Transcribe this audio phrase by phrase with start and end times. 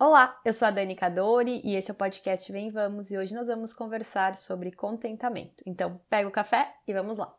[0.00, 3.34] Olá, eu sou a Dani Cadori e esse é o podcast Vem Vamos e hoje
[3.34, 5.60] nós vamos conversar sobre contentamento.
[5.66, 7.36] Então, pega o café e vamos lá.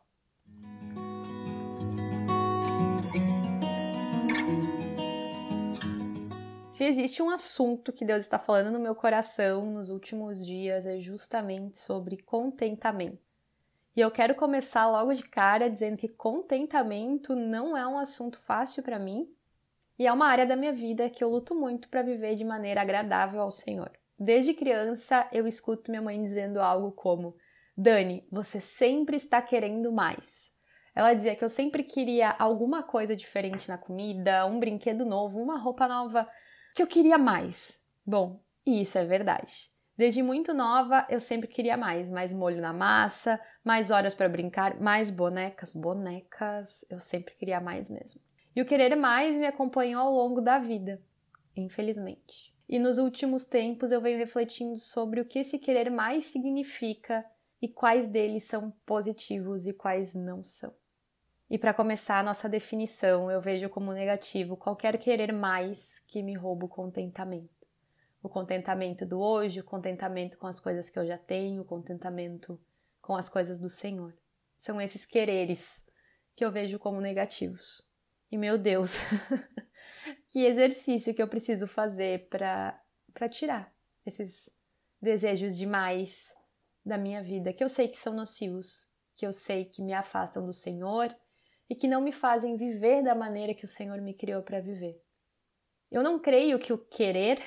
[6.68, 10.98] Se existe um assunto que Deus está falando no meu coração nos últimos dias é
[11.00, 13.24] justamente sobre contentamento.
[13.96, 18.82] E eu quero começar logo de cara dizendo que contentamento não é um assunto fácil
[18.82, 19.34] para mim
[20.00, 22.80] e é uma área da minha vida que eu luto muito para viver de maneira
[22.80, 23.92] agradável ao Senhor.
[24.18, 27.36] Desde criança eu escuto minha mãe dizendo algo como:
[27.76, 30.48] Dani, você sempre está querendo mais.
[30.94, 35.58] Ela dizia que eu sempre queria alguma coisa diferente na comida, um brinquedo novo, uma
[35.58, 36.26] roupa nova,
[36.74, 37.82] que eu queria mais.
[38.04, 39.70] Bom, e isso é verdade.
[39.98, 44.80] Desde muito nova, eu sempre queria mais, mais molho na massa, mais horas para brincar,
[44.80, 48.29] mais bonecas, bonecas, eu sempre queria mais mesmo.
[48.54, 51.00] E o querer mais me acompanhou ao longo da vida,
[51.56, 52.54] infelizmente.
[52.68, 57.24] E nos últimos tempos eu venho refletindo sobre o que esse querer mais significa
[57.60, 60.74] e quais deles são positivos e quais não são.
[61.48, 66.34] E para começar a nossa definição, eu vejo como negativo qualquer querer mais que me
[66.34, 67.66] rouba o contentamento.
[68.22, 72.60] O contentamento do hoje, o contentamento com as coisas que eu já tenho, o contentamento
[73.00, 74.14] com as coisas do Senhor.
[74.56, 75.84] São esses quereres
[76.36, 77.89] que eu vejo como negativos.
[78.30, 78.98] E meu Deus,
[80.28, 83.74] que exercício que eu preciso fazer para tirar
[84.06, 84.48] esses
[85.00, 86.32] desejos demais
[86.84, 90.46] da minha vida, que eu sei que são nocivos, que eu sei que me afastam
[90.46, 91.14] do Senhor
[91.68, 95.00] e que não me fazem viver da maneira que o Senhor me criou para viver.
[95.90, 97.42] Eu não creio que o querer,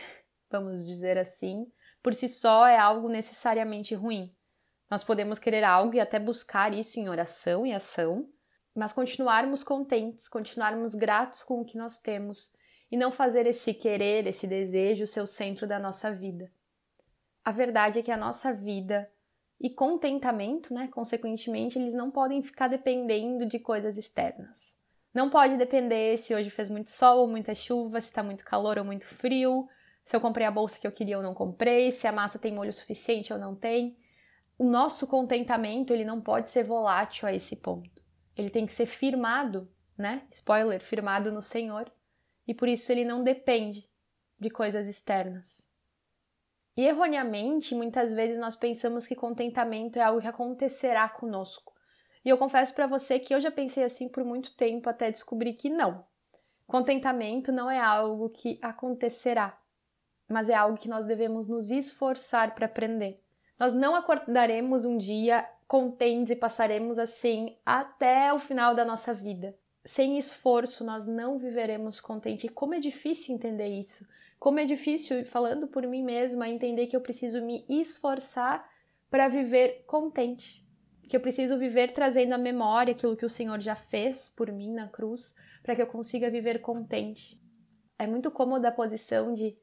[0.51, 1.65] vamos dizer assim,
[2.01, 4.35] por si só é algo necessariamente ruim.
[4.89, 8.29] Nós podemos querer algo e até buscar isso em oração e ação,
[8.75, 12.51] mas continuarmos contentes, continuarmos gratos com o que nós temos
[12.91, 16.51] e não fazer esse querer, esse desejo ser o centro da nossa vida.
[17.43, 19.09] A verdade é que a nossa vida
[19.59, 24.75] e contentamento, né, consequentemente, eles não podem ficar dependendo de coisas externas.
[25.13, 28.79] Não pode depender se hoje fez muito sol ou muita chuva, se está muito calor
[28.79, 29.67] ou muito frio,
[30.03, 32.51] se eu comprei a bolsa que eu queria ou não comprei, se a massa tem
[32.51, 33.95] molho suficiente ou não tem.
[34.57, 37.92] O nosso contentamento ele não pode ser volátil a esse ponto
[38.35, 40.25] ele tem que ser firmado, né?
[40.29, 41.91] Spoiler, firmado no Senhor,
[42.47, 43.89] e por isso ele não depende
[44.39, 45.69] de coisas externas.
[46.75, 51.73] E erroneamente, muitas vezes nós pensamos que contentamento é algo que acontecerá conosco.
[52.25, 55.53] E eu confesso para você que eu já pensei assim por muito tempo até descobrir
[55.53, 56.05] que não.
[56.65, 59.59] Contentamento não é algo que acontecerá,
[60.27, 63.21] mas é algo que nós devemos nos esforçar para aprender.
[63.59, 69.57] Nós não acordaremos um dia contentes e passaremos assim até o final da nossa vida.
[69.83, 72.45] Sem esforço, nós não viveremos contente.
[72.45, 74.07] E como é difícil entender isso.
[74.37, 78.69] Como é difícil, falando por mim mesma, entender que eu preciso me esforçar
[79.09, 80.63] para viver contente.
[81.09, 84.71] Que eu preciso viver trazendo à memória aquilo que o Senhor já fez por mim
[84.71, 87.41] na cruz, para que eu consiga viver contente.
[87.97, 89.57] É muito cômoda a posição de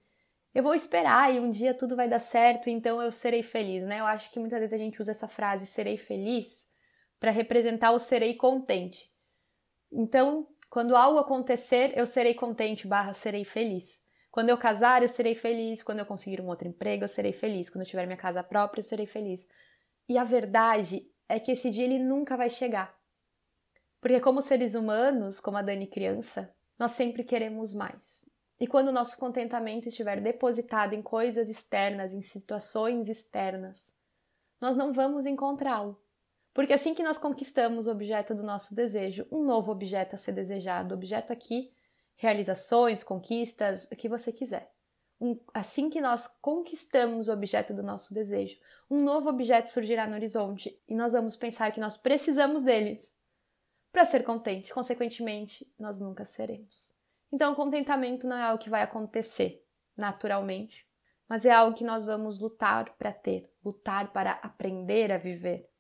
[0.55, 4.00] eu vou esperar e um dia tudo vai dar certo, então eu serei feliz, né?
[4.00, 6.69] Eu acho que muitas vezes a gente usa essa frase serei feliz
[7.21, 9.11] para representar o serei contente.
[9.93, 14.00] Então, quando algo acontecer, eu serei contente, barra serei feliz.
[14.31, 15.83] Quando eu casar, eu serei feliz.
[15.83, 17.69] Quando eu conseguir um outro emprego, eu serei feliz.
[17.69, 19.49] Quando eu tiver minha casa própria, eu serei feliz.
[20.09, 22.97] E a verdade é que esse dia ele nunca vai chegar.
[24.00, 28.30] Porque como seres humanos, como a Dani criança, nós sempre queremos mais.
[28.60, 33.94] E quando o nosso contentamento estiver depositado em coisas externas, em situações externas,
[34.60, 35.98] nós não vamos encontrá-lo.
[36.53, 40.32] Porque assim que nós conquistamos o objeto do nosso desejo, um novo objeto a ser
[40.32, 41.72] desejado, objeto aqui,
[42.16, 44.70] realizações, conquistas, o que você quiser.
[45.19, 48.59] Um, assim que nós conquistamos o objeto do nosso desejo,
[48.91, 53.16] um novo objeto surgirá no horizonte e nós vamos pensar que nós precisamos deles
[53.91, 54.75] para ser contente.
[54.75, 57.00] Consequentemente, nós nunca seremos.
[57.33, 59.65] Então, o contentamento não é algo que vai acontecer
[59.97, 60.87] naturalmente,
[61.29, 65.71] mas é algo que nós vamos lutar para ter, lutar para aprender a viver.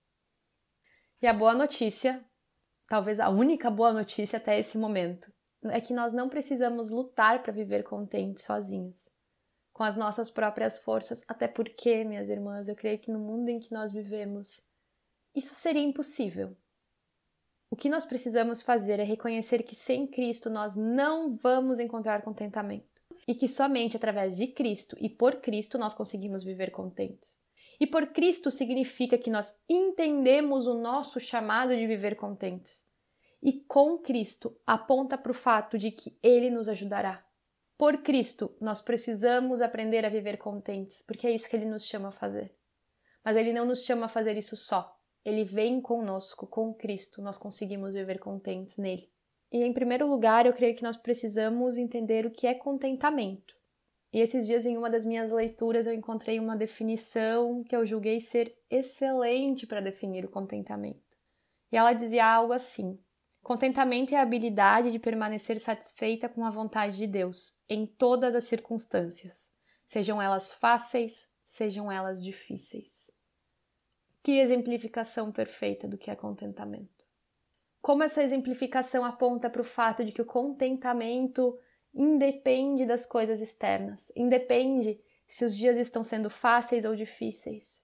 [1.20, 2.24] E a boa notícia,
[2.88, 5.32] talvez a única boa notícia até esse momento,
[5.64, 9.10] é que nós não precisamos lutar para viver contentes sozinhas,
[9.72, 13.58] com as nossas próprias forças, até porque, minhas irmãs, eu creio que no mundo em
[13.58, 14.62] que nós vivemos,
[15.34, 16.56] isso seria impossível.
[17.70, 23.00] O que nós precisamos fazer é reconhecer que sem Cristo nós não vamos encontrar contentamento
[23.28, 27.38] e que somente através de Cristo e por Cristo nós conseguimos viver contentes.
[27.78, 32.84] E por Cristo significa que nós entendemos o nosso chamado de viver contentes.
[33.40, 37.24] E com Cristo aponta para o fato de que Ele nos ajudará.
[37.78, 42.08] por Cristo, nós precisamos aprender a viver contentes, porque é isso que ele nos chama
[42.08, 42.54] a fazer.
[43.24, 44.99] Mas ele não nos chama a fazer isso só.
[45.24, 49.10] Ele vem conosco, com Cristo, nós conseguimos viver contentes nele.
[49.52, 53.54] E em primeiro lugar, eu creio que nós precisamos entender o que é contentamento.
[54.12, 58.18] E esses dias, em uma das minhas leituras, eu encontrei uma definição que eu julguei
[58.18, 61.16] ser excelente para definir o contentamento.
[61.70, 62.98] E ela dizia algo assim:
[63.42, 68.44] Contentamento é a habilidade de permanecer satisfeita com a vontade de Deus, em todas as
[68.44, 69.52] circunstâncias,
[69.86, 73.10] sejam elas fáceis, sejam elas difíceis.
[74.22, 77.06] Que exemplificação perfeita do que é contentamento.
[77.80, 81.58] Como essa exemplificação aponta para o fato de que o contentamento
[81.94, 87.82] independe das coisas externas, independe se os dias estão sendo fáceis ou difíceis.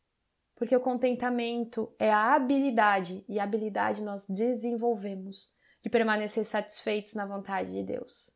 [0.55, 5.51] Porque o contentamento é a habilidade, e a habilidade nós desenvolvemos,
[5.83, 8.31] de permanecer satisfeitos na vontade de Deus.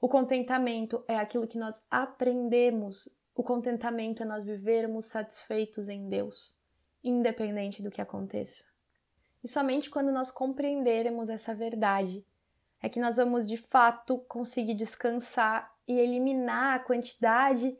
[0.00, 3.06] O contentamento é aquilo que nós aprendemos.
[3.34, 6.63] O contentamento é nós vivermos satisfeitos em Deus
[7.04, 8.64] independente do que aconteça.
[9.42, 12.26] E somente quando nós compreendermos essa verdade
[12.82, 17.76] é que nós vamos de fato conseguir descansar e eliminar a quantidade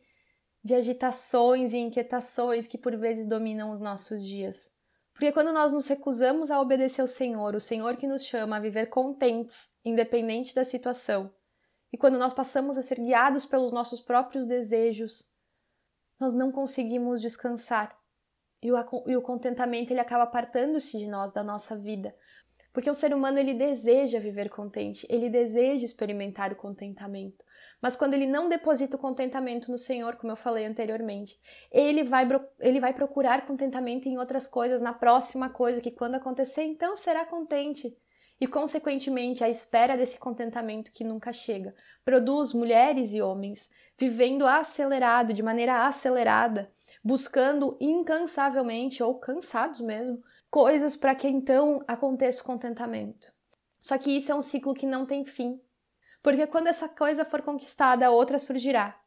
[0.63, 4.73] de agitações e inquietações que por vezes dominam os nossos dias.
[5.13, 8.61] Porque quando nós nos recusamos a obedecer ao Senhor, o Senhor que nos chama a
[8.61, 11.33] viver contentes, independente da situação,
[11.93, 15.31] e quando nós passamos a ser guiados pelos nossos próprios desejos,
[16.19, 17.97] nós não conseguimos descansar
[18.65, 18.77] e o,
[19.07, 22.17] e o contentamento ele acaba apartando-se de nós, da nossa vida.
[22.73, 27.45] Porque o ser humano ele deseja viver contente, ele deseja experimentar o contentamento.
[27.81, 31.39] Mas quando ele não deposita o contentamento no Senhor, como eu falei anteriormente,
[31.71, 32.27] ele vai,
[32.59, 37.27] ele vai procurar contentamento em outras coisas, na próxima coisa, que quando acontecer, então será
[37.27, 37.95] contente.
[38.41, 45.33] E, consequentemente, a espera desse contentamento que nunca chega produz mulheres e homens vivendo acelerado,
[45.33, 46.73] de maneira acelerada,
[47.05, 53.31] buscando incansavelmente ou cansados mesmo coisas para que então aconteça o contentamento.
[53.83, 55.61] Só que isso é um ciclo que não tem fim,
[56.23, 58.99] porque quando essa coisa for conquistada, outra surgirá.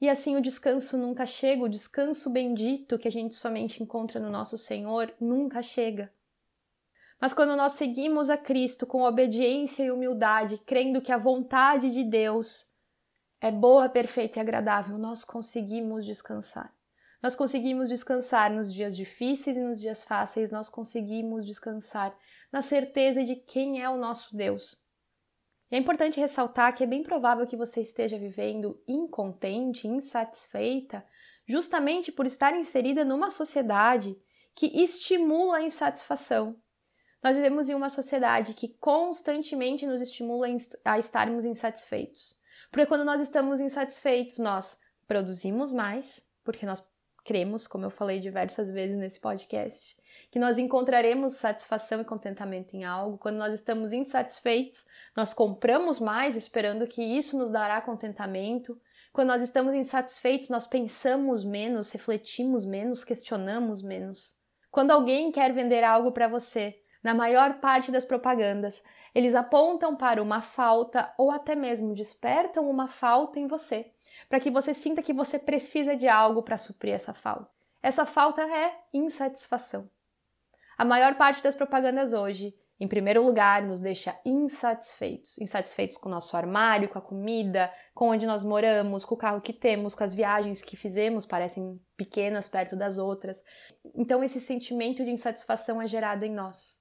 [0.00, 4.30] E assim o descanso nunca chega, o descanso bendito que a gente somente encontra no
[4.30, 6.10] nosso Senhor nunca chega.
[7.20, 12.02] Mas quando nós seguimos a Cristo com obediência e humildade, crendo que a vontade de
[12.02, 12.72] Deus
[13.40, 16.74] é boa, perfeita e agradável, nós conseguimos descansar.
[17.22, 22.16] Nós conseguimos descansar nos dias difíceis e nos dias fáceis, nós conseguimos descansar
[22.50, 24.82] na certeza de quem é o nosso Deus.
[25.70, 31.06] E é importante ressaltar que é bem provável que você esteja vivendo incontente, insatisfeita,
[31.46, 34.20] justamente por estar inserida numa sociedade
[34.52, 36.60] que estimula a insatisfação.
[37.22, 40.48] Nós vivemos em uma sociedade que constantemente nos estimula
[40.84, 42.36] a estarmos insatisfeitos.
[42.70, 46.80] Porque quando nós estamos insatisfeitos, nós produzimos mais, porque nós
[47.24, 49.96] cremos, como eu falei diversas vezes nesse podcast,
[50.30, 53.18] que nós encontraremos satisfação e contentamento em algo.
[53.18, 54.86] Quando nós estamos insatisfeitos,
[55.16, 58.80] nós compramos mais esperando que isso nos dará contentamento.
[59.12, 64.36] Quando nós estamos insatisfeitos, nós pensamos menos, refletimos menos, questionamos menos.
[64.70, 68.82] Quando alguém quer vender algo para você, na maior parte das propagandas,
[69.14, 73.91] eles apontam para uma falta ou até mesmo despertam uma falta em você
[74.32, 77.50] para que você sinta que você precisa de algo para suprir essa falta.
[77.82, 79.90] Essa falta é insatisfação.
[80.78, 85.36] A maior parte das propagandas hoje, em primeiro lugar, nos deixa insatisfeitos.
[85.36, 89.42] Insatisfeitos com o nosso armário, com a comida, com onde nós moramos, com o carro
[89.42, 93.44] que temos, com as viagens que fizemos, parecem pequenas perto das outras.
[93.94, 96.80] Então, esse sentimento de insatisfação é gerado em nós.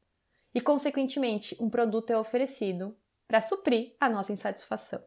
[0.55, 2.97] E, consequentemente, um produto é oferecido
[3.27, 5.03] para suprir a nossa insatisfação.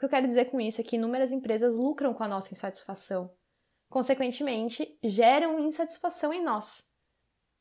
[0.00, 3.30] que eu quero dizer com isso é que inúmeras empresas lucram com a nossa insatisfação.
[3.86, 6.90] Consequentemente, geram insatisfação em nós.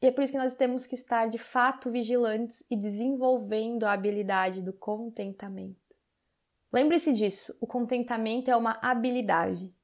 [0.01, 3.91] E é por isso que nós temos que estar de fato vigilantes e desenvolvendo a
[3.91, 5.75] habilidade do contentamento.
[6.71, 9.75] Lembre-se disso, o contentamento é uma habilidade.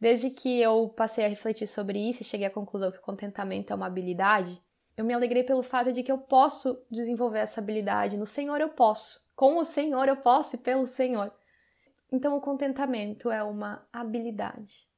[0.00, 3.72] Desde que eu passei a refletir sobre isso e cheguei à conclusão que o contentamento
[3.72, 4.60] é uma habilidade,
[4.96, 8.16] eu me alegrei pelo fato de que eu posso desenvolver essa habilidade.
[8.16, 9.20] No Senhor eu posso.
[9.36, 11.32] Com o Senhor eu posso e pelo Senhor.
[12.14, 14.88] Então, o contentamento é uma habilidade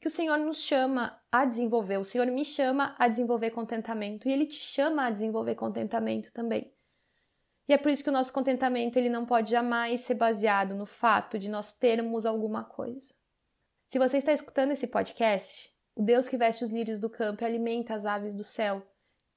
[0.00, 1.96] que o Senhor nos chama a desenvolver.
[1.96, 6.74] O Senhor me chama a desenvolver contentamento e Ele te chama a desenvolver contentamento também.
[7.68, 10.86] E é por isso que o nosso contentamento ele não pode jamais ser baseado no
[10.86, 13.14] fato de nós termos alguma coisa.
[13.86, 17.46] Se você está escutando esse podcast, o Deus que veste os lírios do campo e
[17.46, 18.84] alimenta as aves do céu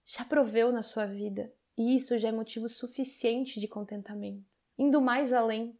[0.04, 4.44] já proveu na sua vida, e isso já é motivo suficiente de contentamento.
[4.80, 5.78] Indo mais além,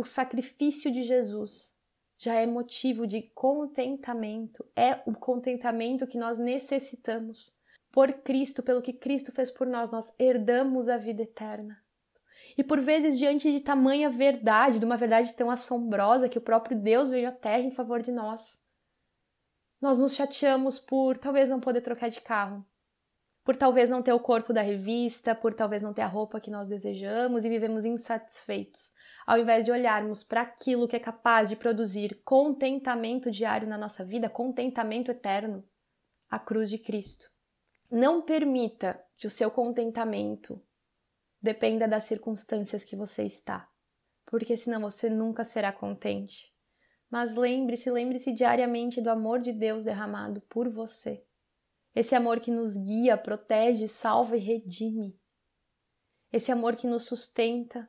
[0.00, 1.76] o sacrifício de Jesus
[2.16, 7.54] já é motivo de contentamento, é o contentamento que nós necessitamos.
[7.92, 11.82] Por Cristo, pelo que Cristo fez por nós, nós herdamos a vida eterna.
[12.56, 16.78] E por vezes, diante de tamanha verdade, de uma verdade tão assombrosa que o próprio
[16.78, 18.58] Deus veio à terra em favor de nós,
[19.82, 22.64] nós nos chateamos por talvez não poder trocar de carro,
[23.44, 26.50] por talvez não ter o corpo da revista, por talvez não ter a roupa que
[26.50, 28.92] nós desejamos e vivemos insatisfeitos,
[29.26, 34.04] ao invés de olharmos para aquilo que é capaz de produzir contentamento diário na nossa
[34.04, 35.64] vida, contentamento eterno,
[36.28, 37.30] a cruz de Cristo.
[37.90, 40.62] Não permita que o seu contentamento
[41.42, 43.68] dependa das circunstâncias que você está,
[44.26, 46.54] porque senão você nunca será contente.
[47.10, 51.24] Mas lembre-se, lembre-se diariamente do amor de Deus derramado por você.
[51.94, 55.18] Esse amor que nos guia, protege, salva e redime.
[56.32, 57.88] Esse amor que nos sustenta.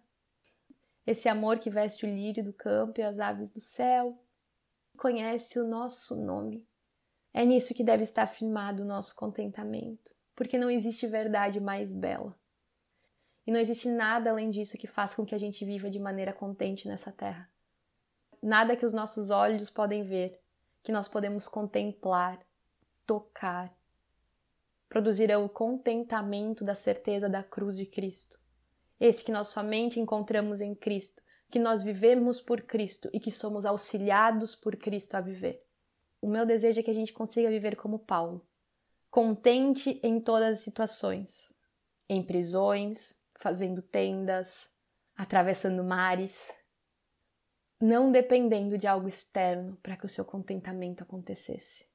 [1.06, 4.18] Esse amor que veste o lírio do campo e as aves do céu.
[4.98, 6.68] Conhece o nosso nome.
[7.34, 12.38] É nisso que deve estar firmado o nosso contentamento, porque não existe verdade mais bela.
[13.46, 16.34] E não existe nada além disso que faça com que a gente viva de maneira
[16.34, 17.50] contente nessa terra.
[18.42, 20.40] Nada que os nossos olhos podem ver,
[20.84, 22.40] que nós podemos contemplar,
[23.06, 23.74] tocar,
[24.92, 28.38] produzirá o contentamento da certeza da cruz de Cristo.
[29.00, 33.66] Esse que nós somente encontramos em Cristo, que nós vivemos por Cristo e que somos
[33.66, 35.66] auxiliados por Cristo a viver.
[36.22, 38.46] O meu desejo é que a gente consiga viver como Paulo,
[39.10, 41.54] contente em todas as situações,
[42.10, 44.76] em prisões, fazendo tendas,
[45.16, 46.54] atravessando mares,
[47.82, 51.88] não dependendo de algo externo para que o seu contentamento acontecesse,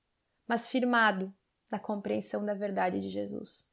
[0.48, 1.30] mas firmado
[1.70, 3.68] na compreensão da verdade de Jesus.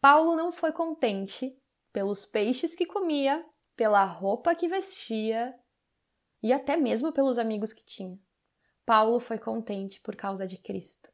[0.00, 1.56] Paulo não foi contente
[1.92, 3.44] pelos peixes que comia,
[3.76, 5.54] pela roupa que vestia
[6.42, 8.18] e até mesmo pelos amigos que tinha.
[8.84, 11.08] Paulo foi contente por causa de Cristo,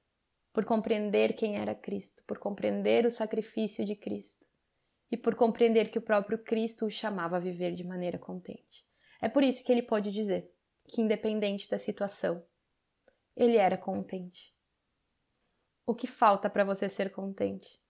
[0.52, 4.46] por compreender quem era Cristo, por compreender o sacrifício de Cristo
[5.10, 8.86] e por compreender que o próprio Cristo o chamava a viver de maneira contente.
[9.20, 10.50] É por isso que ele pode dizer
[10.88, 12.44] que, independente da situação,
[13.36, 14.55] ele era contente.
[15.86, 17.80] O que falta para você ser contente?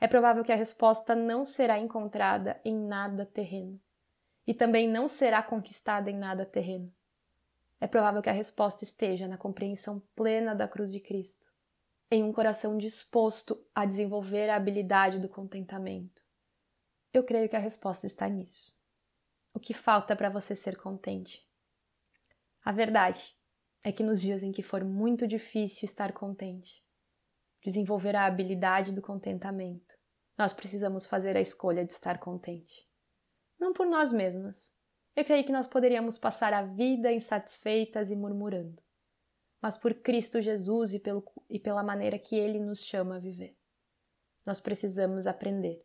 [0.00, 3.80] É provável que a resposta não será encontrada em nada terreno
[4.46, 6.92] e também não será conquistada em nada terreno.
[7.80, 11.46] É provável que a resposta esteja na compreensão plena da cruz de Cristo,
[12.10, 16.24] em um coração disposto a desenvolver a habilidade do contentamento
[17.14, 18.76] eu creio que a resposta está nisso.
[19.52, 21.48] O que falta para você ser contente?
[22.64, 23.36] A verdade
[23.84, 26.83] é que nos dias em que for muito difícil estar contente,
[27.64, 29.96] desenvolver a habilidade do contentamento,
[30.36, 32.86] nós precisamos fazer a escolha de estar contente.
[33.58, 34.76] Não por nós mesmas.
[35.16, 38.82] Eu creio que nós poderíamos passar a vida insatisfeitas e murmurando,
[39.62, 43.56] mas por Cristo Jesus e, pelo, e pela maneira que Ele nos chama a viver.
[44.44, 45.82] Nós precisamos aprender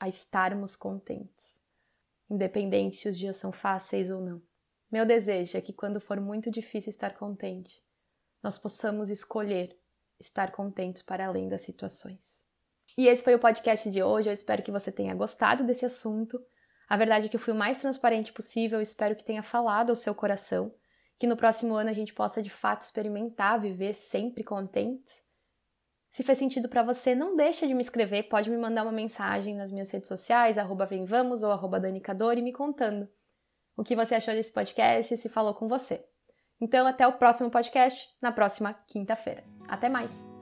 [0.00, 1.60] a estarmos contentes,
[2.28, 4.42] independente se os dias são fáceis ou não.
[4.90, 7.84] Meu desejo é que quando for muito difícil estar contente,
[8.42, 9.78] nós possamos escolher
[10.18, 12.44] estar contentes para além das situações.
[12.96, 14.28] E esse foi o podcast de hoje.
[14.28, 16.40] Eu espero que você tenha gostado desse assunto.
[16.88, 18.78] A verdade é que eu fui o mais transparente possível.
[18.78, 20.74] Eu espero que tenha falado ao seu coração,
[21.18, 25.24] que no próximo ano a gente possa de fato experimentar viver sempre contentes
[26.14, 29.52] se fez sentido para você, não deixa de me escrever, pode me mandar uma mensagem
[29.56, 33.08] nas minhas redes sociais, arroba vemvamos ou arroba danicador e me contando
[33.76, 36.06] o que você achou desse podcast e se falou com você.
[36.60, 39.44] Então, até o próximo podcast, na próxima quinta-feira.
[39.68, 40.33] Até mais!